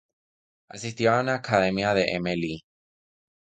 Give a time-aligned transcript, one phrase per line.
[0.69, 2.35] Asistió a una academia de M.
[2.35, 2.63] Lee.